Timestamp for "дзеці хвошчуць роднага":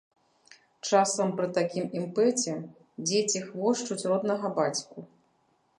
3.07-4.47